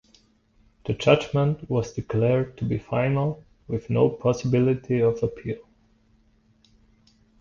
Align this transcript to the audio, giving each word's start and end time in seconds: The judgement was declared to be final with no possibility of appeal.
The 0.85 0.93
judgement 0.95 1.69
was 1.69 1.93
declared 1.93 2.57
to 2.57 2.65
be 2.65 2.79
final 2.79 3.43
with 3.67 3.91
no 3.91 4.09
possibility 4.09 4.99
of 4.99 5.21
appeal. 5.21 5.59